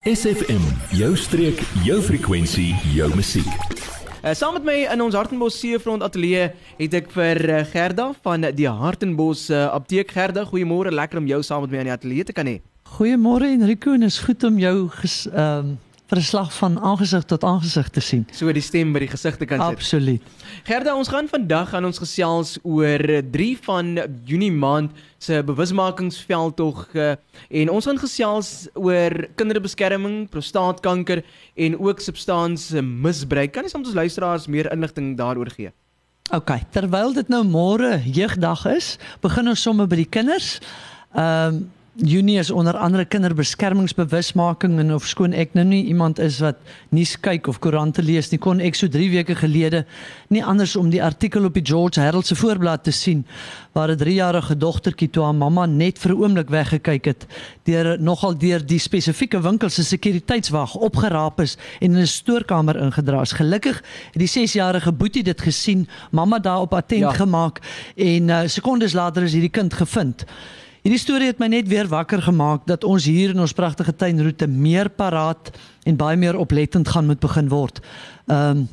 [0.00, 0.62] SFM,
[0.96, 3.48] jou streek, jou frekwensie, jou musiek.
[4.24, 6.46] Uh, saam met my in ons Hartenbos Seefront ateljee
[6.78, 10.46] het ek vir uh, Gerda van die Hartenbos uh, apteek Gerda.
[10.48, 12.62] Goeiemôre, lekker om jou saam met my in die ateljee te kan hê.
[12.94, 15.78] Goeiemôre Enrico, en is goed om jou ehm um,
[16.10, 18.26] verslag van aangesig tot aangesig te sien.
[18.34, 19.78] So die stem by die gesig te kan sit.
[19.78, 20.46] Absoluut.
[20.66, 23.92] Gerda, ons gaan vandag aan ons gesels oor 3 van
[24.26, 27.12] Junie maand se bewusmakingsveldtog uh,
[27.62, 31.22] en ons gaan gesels oor kinderbeskerming, prostaatkanker
[31.54, 33.52] en ook substansmisbruik.
[33.54, 35.74] Kan jy soms ons luisteraars meer inligting daaroor gee?
[36.34, 40.56] OK, terwyl dit nou môre jeugdag is, begin ons sommer by die kinders.
[41.14, 46.36] Ehm um, Junie is onder andere kinderbeskermingsbewusmaking en of skoon ek nou nie iemand is
[46.38, 46.60] wat
[46.94, 49.80] nuus kyk of koerante lees nie kon ek so 3 weke gelede
[50.30, 53.24] nie anders om die artikel op die George Herald se voorblad te sien
[53.74, 57.26] waar 'n 3-jarige dogtertjie toe haar mamma net vir 'n oomblik weggekyk het
[57.66, 63.20] deur nogal deur die spesifieke winkel se sekuriteitswag opgeraap is en in 'n stoorkamer ingedra
[63.20, 63.32] is.
[63.32, 63.82] Gelukkig
[64.12, 67.12] het die 6-jarige boetie dit gesien, mamma daarop attent ja.
[67.12, 67.60] gemaak
[67.96, 70.24] en uh, sekondes later is hierdie kind gevind.
[70.80, 74.46] Hierdie storie het my net weer wakker gemaak dat ons hier in ons pragtige tuinroete
[74.48, 75.50] meer paraat
[75.84, 77.82] en baie meer oplettend gaan moet begin word.
[78.28, 78.68] Ehm um,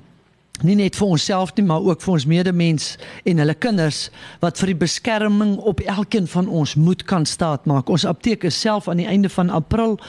[0.65, 2.85] nie net vir onsself nie, maar ook vir ons medemens
[3.29, 4.07] en hulle kinders
[4.41, 7.91] wat vir die beskerming op elkeen van ons moet kan staatmaak.
[7.93, 9.99] Ons apteek is self aan die einde van April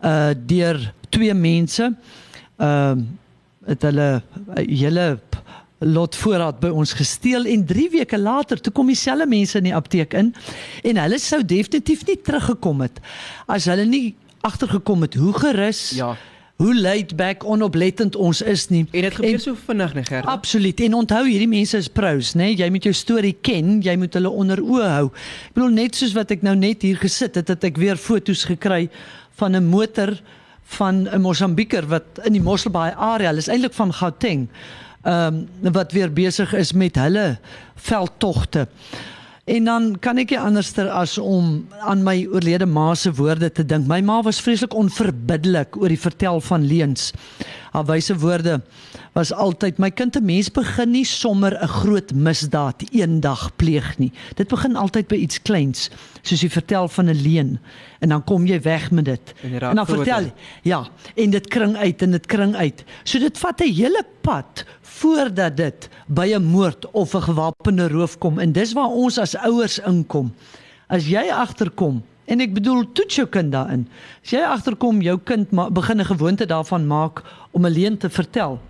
[0.00, 3.04] uh deur twee mense ehm uh,
[3.66, 5.18] het hulle uh, hele
[5.80, 9.76] lot voorraad by ons gesteel en 3 weke later toe kom dieselfde mense in die
[9.76, 10.34] apteek in
[10.84, 13.00] en hulle sou definitief nie teruggekom het
[13.48, 14.10] as hulle nie
[14.44, 16.10] agtergekom het hoe gerus ja.
[16.60, 18.82] hoe laid back onoplettend ons is nie.
[18.90, 20.32] En dit gebeur en, so vinnig nee Gerda?
[20.32, 20.80] Absoluut.
[20.80, 24.32] En onthou hierdie mense is pros nê jy moet jou storie ken jy moet hulle
[24.32, 25.06] onder oë hou.
[25.48, 28.44] Ek bedoel net soos wat ek nou net hier gesit het het ek weer fotos
[28.48, 28.88] gekry
[29.40, 30.12] van 'n motor
[30.76, 34.48] van 'n Mosambiker wat in die Mosselbaai area is eintlik van Gauteng
[35.02, 37.38] ehm um, wat weer besig is met hulle
[37.74, 38.68] veldtogte.
[39.44, 43.64] En dan kan ek nie anderster as om aan my oorlede ma se woorde te
[43.66, 43.88] dink.
[43.88, 47.10] My ma was vreeslik onverbiddelik oor die vertel van leuns.
[47.70, 48.60] Haar wyse woorde
[49.14, 54.12] was altyd my kind 'n mens begin nie sommer 'n groot misdaad eendag pleeg nie.
[54.34, 55.90] Dit begin altyd by iets kleins,
[56.22, 57.60] soos jy vertel van 'n leuen
[58.00, 59.34] en dan kom jy weg met dit.
[59.42, 60.32] En, en dan vertel jy,
[60.62, 62.84] ja, en dit kring uit en dit kring uit.
[63.04, 68.18] So dit vat 'n hele pad voordat dit by 'n moord of 'n gewapende roof
[68.18, 70.34] kom en dis waar ons as ouers inkom.
[70.88, 73.86] As jy agterkom en ek bedoel toets jou kind daarin.
[74.22, 78.60] As jy agterkom jou kind begin 'n gewoonte daarvan maak om 'n leuen te vertel.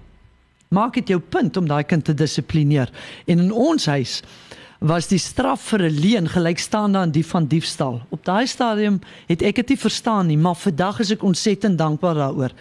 [0.71, 2.89] Maak dit jou punt om daai kind te dissiplineer.
[3.27, 4.23] En in ons huis
[4.81, 8.01] was die straf vir 'n leuen gelykstaande aan die van diefstal.
[8.11, 12.15] Op daai stadium het ek dit nie verstaan nie, maar vandag is ek ontsettend dankbaar
[12.15, 12.53] daaroor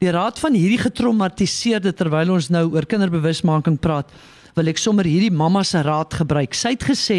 [0.00, 4.08] die raad van hierdie getraumatiseerde terwyl ons nou oor kinderbewusmaking praat,
[4.56, 6.56] wil ek sommer hierdie mamma se raad gebruik.
[6.56, 7.18] Sy het gesê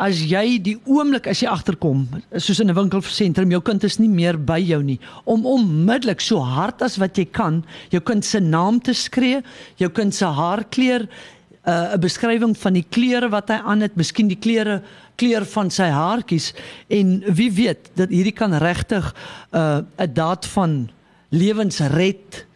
[0.00, 2.06] as jy die oomblik as jy agterkom,
[2.38, 6.40] soos in 'n winkelsentrum, jou kind is nie meer by jou nie, om onmiddellik so
[6.40, 9.42] hard as wat jy kan, jou kind se naam te skree,
[9.76, 13.96] jou kind se haarkleur uh, 'n uh, beskrywing van die klere wat hy aan het,
[13.96, 14.82] miskien die klere
[15.16, 16.52] kleur van sy haartjies
[16.88, 19.14] en wie weet dat hierdie kan regtig
[19.52, 20.90] 'n uh, daad van
[21.30, 22.46] lewensred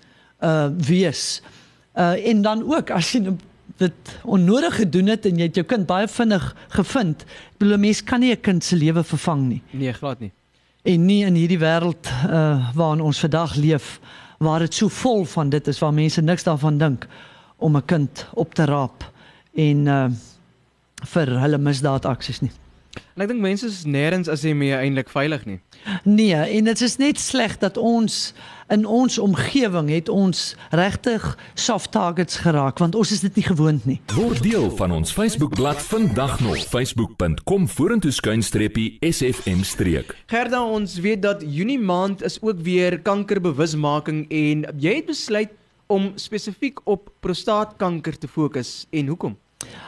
[0.41, 1.41] uh wees.
[1.97, 3.33] Uh en dan ook as jy
[3.77, 7.25] dit onnodig gedoen het en jy het jou kind baie vinnig gevind,
[7.59, 9.63] bedoel 'n mens kan nie 'n kind se lewe vervang nie.
[9.71, 10.33] Nee, glad nie.
[10.83, 14.01] En nie in hierdie wêreld uh waarin ons vandag leef
[14.39, 17.07] waar dit so vol van dit is waar mense niks daarvan dink
[17.57, 19.13] om 'n kind op te raap
[19.55, 20.09] en uh
[21.05, 22.51] vir hulle misdaadaksies nie.
[23.17, 25.59] En ek dink mense is nêrens as jy mee eintlik veilig nie.
[26.05, 28.35] Nee, en dit is net sleg dat ons
[28.73, 31.25] in ons omgewing het ons regtig
[31.55, 34.01] soft targets geraak want ons is dit nie gewoond nie.
[34.17, 40.17] Word deel van ons Facebookblad vandag nog facebook.com vorentoe skuinstreepie sfm streek.
[40.27, 45.55] Gerda, ons weet dat Junie maand is ook weer kankerbewusmaking en jy het besluit
[45.87, 49.37] om spesifiek op prostaatkanker te fokus en hoekom?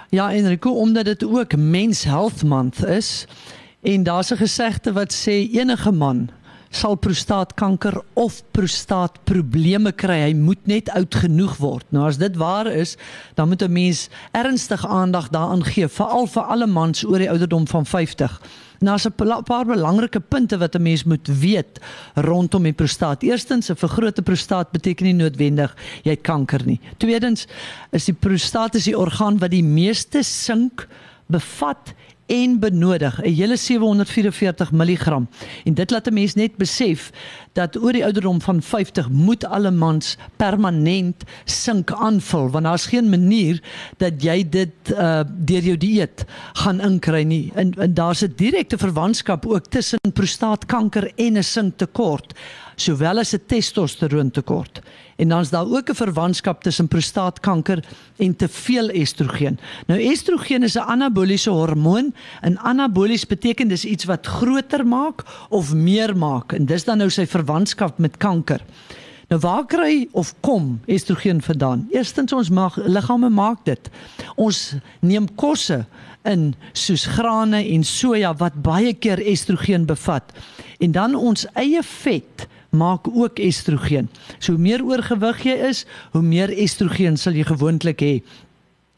[0.09, 3.27] Ja, Enrico, omdat dit ook Men's Health Month is
[3.83, 6.29] en daar's 'n gesegde wat sê enige man
[6.71, 10.21] sal prostaatkanker of prostaatprobleme kry.
[10.29, 11.87] Hy moet net oud genoeg word.
[11.95, 12.97] Nou as dit waar is,
[13.35, 17.67] dan moet 'n mens ernstig aandag daaraan gee, veral vir alle mans oor die ouderdom
[17.67, 18.41] van 50.
[18.81, 21.81] Nou as 'n paar belangrike punte wat 'n mens moet weet
[22.15, 23.23] rondom die prostaat.
[23.23, 26.81] Eerstens, 'n vergrote prostaat beteken nie noodwendig jy het kanker nie.
[26.97, 27.47] Tweedens,
[27.91, 30.89] is die prostaat is die orgaan wat die meeste sink
[31.27, 31.95] bevat
[32.29, 35.07] en benodig 'n hele 744 mg.
[35.65, 37.11] En dit laat 'n mens net besef
[37.53, 43.09] dat oor die ouderdom van 50 moet alle mans permanent sink aanvul want daar's geen
[43.09, 43.63] manier
[43.97, 47.53] dat jy dit uh deur jou dieet gaan inkry nie.
[47.55, 52.35] En, en daar's 'n direkte verwantskap ook tussen prostaatkanker en 'n sinktekort
[52.81, 54.81] sowel as 'n testosteron tekort.
[55.17, 57.85] En dan is daar ook 'n verwantskap tussen prostaatkanker
[58.17, 59.59] en te veel estrogen.
[59.87, 65.75] Nou estrogen is 'n anaboliese hormoon en anabolies beteken dis iets wat groter maak of
[65.75, 68.61] meer maak en dis dan nou sy verwantskap met kanker.
[69.29, 71.89] Nou waar kry of kom estrogen vandaan?
[71.91, 73.91] Eerstens ons mag liggame maak dit.
[74.35, 75.85] Ons neem kosse
[76.25, 80.33] in soos grane en soja wat baie keer estrogen bevat.
[80.79, 84.11] En dan ons eie vet maak ook estrogen.
[84.39, 88.15] So hoe meer oorgewig jy is, hoe meer estrogen sal jy gewoonlik hê.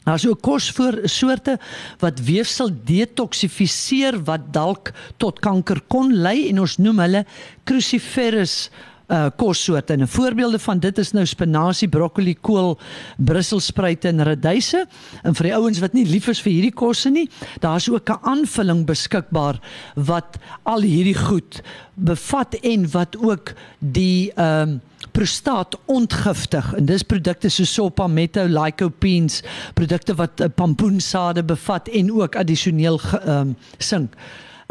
[0.03, 1.59] Daar's ook kossoorte
[2.01, 4.89] wat weefsel detoksifiseer wat dalk
[5.21, 7.21] tot kanker kon lei en ons noem hulle
[7.69, 8.71] cruciferous
[9.11, 9.93] uh kossoorte.
[9.93, 12.77] En voorbeelde van dit is nou spinasie, broccoli, kool,
[13.17, 14.85] brusselspruite en radyse.
[15.23, 17.27] En vir die ouens wat nie lief is vir hierdie kosse nie,
[17.59, 19.59] daar's ook 'n aanvulling beskikbaar
[19.95, 21.61] wat al hierdie goed
[21.95, 24.81] bevat en wat ook die ehm um,
[25.11, 29.41] prostaat ontgiftig en dis produkte so sopa metto lycopenes
[29.73, 34.15] produkte wat uh, pampoensade bevat en ook addisioneel ehm um, sink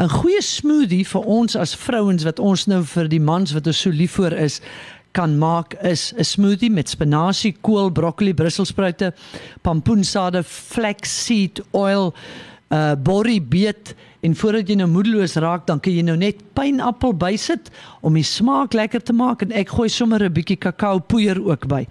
[0.01, 3.81] 'n goeie smoothie vir ons as vrouens wat ons nou vir die mans wat ons
[3.83, 4.55] so lief vir is
[5.13, 9.13] kan maak is 'n smoothie met spinasie, kool, broccoli, brusselspruite,
[9.61, 12.15] pampoensade, flaxseed oil,
[12.71, 13.93] uh borrie beet
[14.23, 17.69] en voordat jy nou moedeloos raak, dan kan jy nou net pineappel bysit
[18.01, 21.67] om die smaak lekker te maak en ek gooi sommer 'n bietjie kakao poeier ook
[21.67, 21.85] by.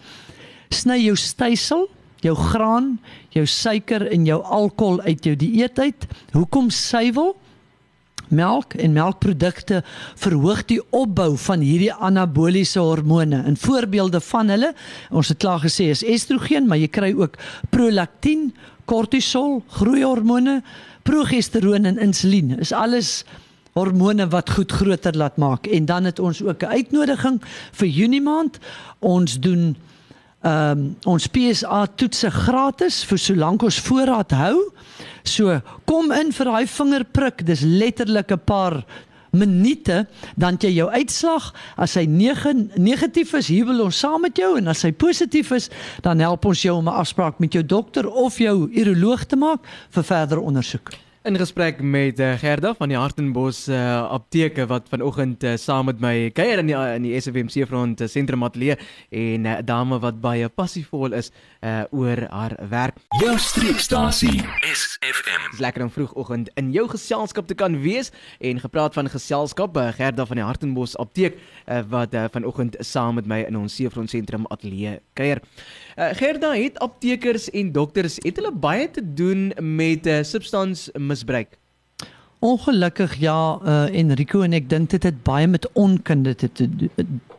[0.71, 1.89] Sny jou stysel,
[2.23, 2.99] jou graan,
[3.31, 6.07] jou suiker en jou alkohol uit jou dieet uit.
[6.33, 7.37] Hoekom suiwel?
[8.31, 9.83] Melk en melkprodukte
[10.21, 13.43] verhoog die opbou van hierdie anaboliese hormone.
[13.45, 14.73] En voorbeelde van hulle,
[15.11, 17.37] ons het klaar gesê is estrogen, maar jy kry ook
[17.75, 18.51] prolaktin,
[18.91, 20.61] kortisol, groeihormone,
[21.03, 22.59] progesteroon en insulien.
[22.59, 23.25] Is alles
[23.79, 25.67] hormone wat goed groter laat maak.
[25.67, 27.41] En dan het ons ook 'n uitnodiging
[27.73, 28.59] vir Junie maand.
[28.99, 29.77] Ons doen
[30.41, 34.73] ehm um, ons PSA toetse gratis vir solank ons voorraad hou.
[35.23, 37.47] So, kom in vir daai vingerprik.
[37.47, 38.85] Dis letterlik 'n paar
[39.33, 40.07] minute
[40.37, 41.55] dan jy jou uitslag.
[41.77, 44.57] As hy negatief is huwel ons saam met jou.
[44.59, 45.71] En as hy positief is
[46.03, 49.61] dan help ons jou om 'n afspraak met jou dokter of jou uroloog te maak
[49.91, 50.91] vir verdere ondersoek.
[51.23, 56.01] In gesprek met uh, Gerda van die Hartenbos uh, apteke wat vanoggend uh, saam met
[56.01, 58.79] my kuier in die in die SFMC front uh, sentrum ateljee
[59.11, 61.29] en 'n uh, dame wat baie passievol is
[61.61, 62.99] uh, oor haar werk.
[63.21, 64.41] Jou streekstasie
[64.73, 65.51] SFM.
[65.51, 69.89] Dis lekker om vroegoggend in jou geselskap te kan wees en gepraat van geselskap uh,
[69.97, 74.11] Gerda van die Hartenbos apteek uh, wat uh, vanoggend saam met my in ons Seefront
[74.11, 75.43] sentrum ateljee kuier.
[75.97, 81.60] Uh, Gerda het aptekers en dokters het hulle baie te doen met uh, substansmisbruik.
[82.41, 86.69] Ongelukkig ja, uh, Enrico en ek dink dit het baie met onkunde te, te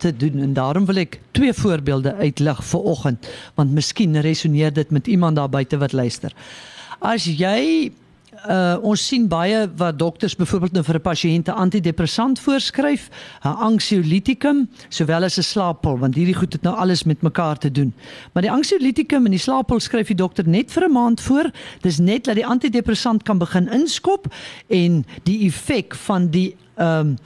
[0.01, 4.93] te doen en daarom wil ek twee voorbeelde uitlig vir oggend want miskien resoneer dit
[4.93, 6.33] met iemand daar buite wat luister.
[6.99, 7.91] As jy
[8.49, 13.09] uh ons sien baie wat dokters byvoorbeeld nou vir 'n pasiënt 'n antidepressant voorskryf,
[13.43, 17.71] 'n anxiolytikum, sowel as 'n slaappil, want hierdie goed het nou alles met mekaar te
[17.71, 17.93] doen.
[18.33, 21.51] Maar die anxiolytikum en die slaappil skryf die dokter net vir 'n maand voor.
[21.81, 24.33] Dis net dat die antidepressant kan begin inskop
[24.67, 27.17] en die effek van die ehm um,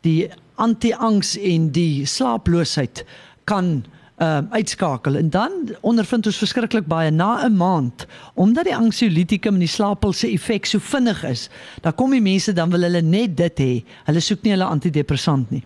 [0.00, 3.04] die anti-angs en die slaaploosheid
[3.44, 3.84] kan
[4.24, 9.66] uh, uitskakel en dan ondervind ons verskriklik baie na 'n maand omdat die anxiolytikum en
[9.66, 11.48] die slaappil se effek so vinnig is.
[11.80, 13.84] Dan kom die mense dan wil hulle net dit hê.
[14.04, 15.62] Hulle soek nie hulle antidepressant nie.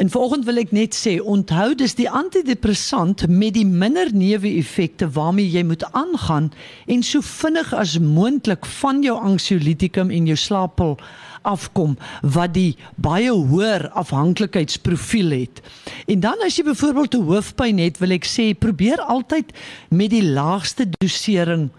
[0.00, 5.50] En vanoggend wil ek net sê onthou dis die antidepressant met die minder neeweffekte waarmee
[5.52, 6.46] jy moet aangaan
[6.86, 10.96] en so vinnig as moontlik van jou anxiolytikum en jou slaappil
[11.42, 15.62] afkom wat die baie hoër afhanklikheidsprofiel het.
[16.06, 19.52] En dan as jy byvoorbeeld 'n hoofpyn het, wil ek sê probeer altyd
[19.88, 21.70] met die laagste dosering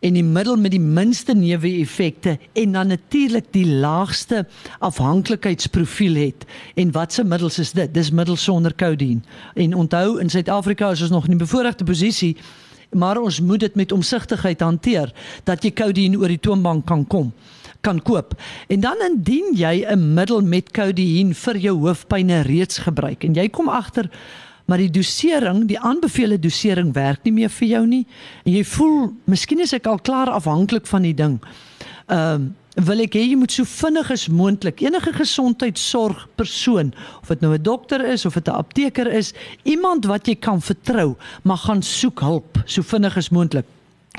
[0.00, 4.46] en die middel met die minste neeweffekte en dan natuurlik die laagste
[4.78, 6.44] afhanklikheidsprofiel het.
[6.74, 7.94] En watse middels is dit?
[7.94, 9.24] Dis middels sonder kodein.
[9.54, 12.36] En onthou in Suid-Afrika is ons nog in 'n bevoordeelde posisie
[12.90, 15.12] maar ons moet dit met omsigtigheid hanteer
[15.44, 17.32] dat jy kodein oor die toonbank kan kom
[17.86, 18.34] kan koop.
[18.72, 23.48] En dan indien jy 'n middel met kodeïn vir jou hoofpynne reeds gebruik en jy
[23.48, 24.10] kom agter
[24.66, 28.04] maar die dosering, die aanbevole dosering werk nie meer vir jou nie
[28.44, 31.40] en jy voel, miskien is ek al klaar afhanklik van die ding.
[32.06, 36.90] Ehm um, wil ek hê jy moet so vinnig as moontlik enige gesondheidsorgpersoon
[37.22, 39.32] of dit nou 'n dokter is of dit 'n apteker is,
[39.64, 43.64] iemand wat jy kan vertrou, maar gaan soek hulp so vinnig as moontlik.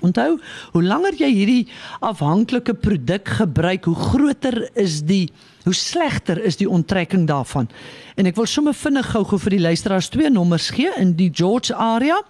[0.05, 0.37] Onthou,
[0.73, 1.67] hoe langer jy hierdie
[2.05, 5.27] afhanklike produk gebruik, hoe groter is die
[5.67, 7.67] hoe slegter is die onttrekking daarvan.
[8.15, 11.75] En ek wil sommer vinnig gou-gou vir die luisteraars twee nommers gee in die George
[11.75, 12.21] area.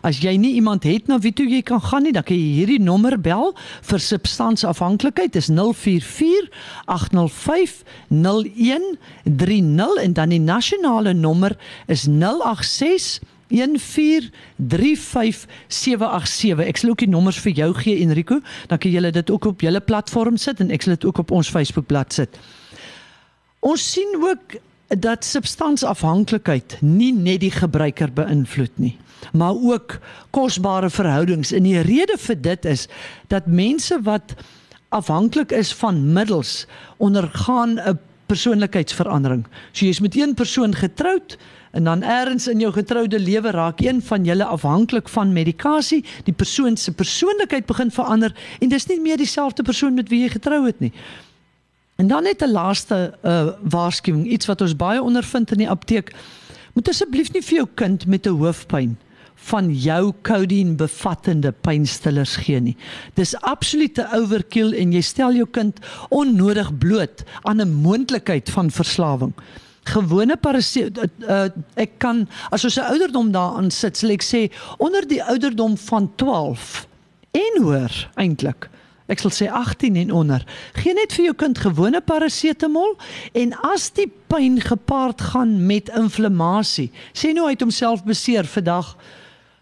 [0.00, 2.54] As jy nie iemand het na wie toe jy kan gaan nie, dan kan jy
[2.62, 3.52] hierdie nommer bel
[3.84, 5.34] vir substansafhanklikheid.
[5.36, 6.48] Dis 044
[6.88, 13.58] 805 0130 en dan die nasionale nommer is 086 1435787.
[16.66, 19.60] Ek sal ook die nommers vir jou gee Enrico, dan kan jy dit ook op
[19.60, 22.38] julle platform sit en ek sal dit ook op ons Facebookblad sit.
[23.60, 24.56] Ons sien ook
[24.88, 28.96] dat substansafhanklikheid nie net die gebruiker beïnvloed nie
[29.32, 29.98] maar ook
[30.30, 31.52] kosbare verhoudings.
[31.52, 32.88] En die rede vir dit is
[33.28, 34.34] dat mense wat
[34.88, 36.66] afhanklik is van middels
[36.96, 37.98] ondergaan 'n
[38.30, 39.46] persoonlikheidsverandering.
[39.72, 41.36] So jy's met een persoon getroud
[41.70, 46.34] en dan eers in jou getroude lewe raak een van julle afhanklik van medikasie, die
[46.34, 50.64] persoon se persoonlikheid begin verander en dis nie meer dieselfde persoon met wie jy getrou
[50.66, 50.92] het nie.
[52.00, 56.14] En dan net 'n laaste uh, waarskuwing, iets wat ons baie ondervind in die apteek.
[56.72, 58.96] Moet asseblief nie vir jou kind met 'n hoofpyn
[59.48, 62.76] van jou codeine bevattende pynstillers gee nie.
[63.14, 65.80] Dis absolute overkill en jy stel jou kind
[66.10, 69.32] onnodig bloot aan 'n moontlikheid van verslawing.
[69.84, 74.50] Gewone parasiet uh, uh, ek kan as ons 'n ouderdom daaraan sit, sal ek sê
[74.78, 76.86] onder die ouderdom van 12
[77.32, 78.70] en hoor eintlik
[79.10, 80.44] Ek sal sê 18 en onder.
[80.78, 82.94] Geen net vir jou kind gewone parasetamol
[83.34, 86.92] en as die pyn gepaard gaan met inflammasie.
[87.10, 88.94] Sê nou hy het homself beseer vandag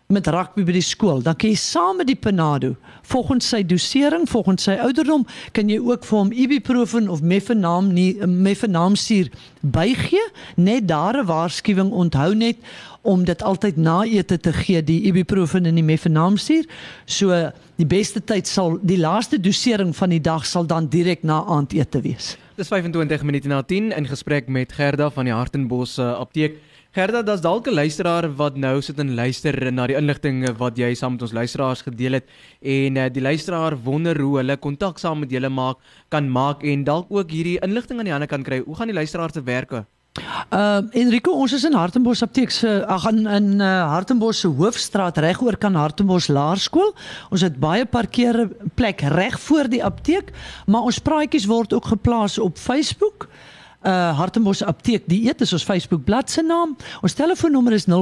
[0.09, 2.73] met rugby by die skool, dan kan jy saam met die Panado,
[3.11, 8.15] volgens sy dosering, volgens sy ouderdom, kan jy ook vir hom ibuprofen of mefenam nie
[8.25, 9.29] mefenamsuur
[9.61, 10.25] bygee,
[10.57, 12.57] net daar 'n waarskuwing onthou net
[13.03, 16.65] om dit altyd na ete te gee die ibuprofen en die mefenamsuur.
[17.05, 21.45] So die beste tyd sal die laaste dosering van die dag sal dan direk na
[21.45, 22.37] aandete wees.
[22.57, 26.59] Dis 25 minute na 10 in gesprek met Gerda van die Hartenbos uh, apteek.
[26.97, 30.95] Gerda, daar's dalk 'n luisteraar wat nou sit en luister na die inligting wat jy
[30.95, 32.25] saam met ons luisteraars gedeel het
[32.63, 35.77] en uh, die luisteraar wonder hoe hulle kontak saam met julle maak
[36.09, 38.63] kan maak en dalk ook hierdie inligting aan die ander kant kry.
[38.65, 39.85] Hoe gaan die luisteraar se werke?
[40.51, 45.19] Uh Enrico, ons is in Hartenbos Apteek se ag in in uh, Hartenbos se hoofstraat
[45.19, 46.95] regoor kan Hartenbos Laerskool.
[47.31, 50.33] Ons het baie parkeer plek reg voor die apteek,
[50.67, 53.29] maar ons praatjies word ook geplaas op Facebook
[53.87, 56.77] uh Hartenbos Apteek Dieet is ons Facebook bladsy naam.
[57.03, 57.93] Ons telefoonnommer is 0446951510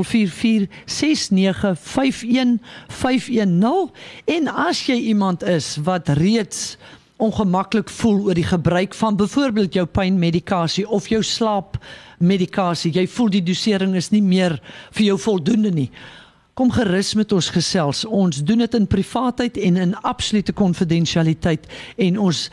[4.37, 6.77] en as jy iemand is wat reeds
[7.17, 13.43] ongemaklik voel oor die gebruik van byvoorbeeld jou pynmedikasie of jou slaapmedikasie, jy voel die
[13.45, 15.91] dosering is nie meer vir jou voldoende nie.
[16.57, 18.05] Kom gerus met ons gesels.
[18.09, 21.69] Ons doen dit in privaatheid en in absolute konfidensialiteit
[22.01, 22.51] en ons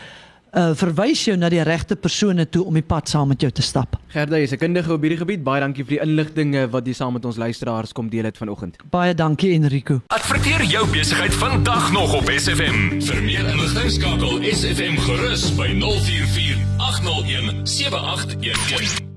[0.53, 3.61] uh, verwys jou na die regte persone toe om die pad saam met jou te
[3.65, 3.97] stap.
[4.13, 5.43] Gerda, jy's 'n kundige op hierdie gebied.
[5.43, 8.77] Baie dankie vir die inligting wat jy saam met ons luisteraars kom deel het vanoggend.
[8.89, 10.01] Baie dankie Enrico.
[10.07, 13.01] Adverteer jou besigheid vandag nog op SFM.
[13.01, 19.12] Vir meer inligting skakel SFM gerus by 044 801 7811.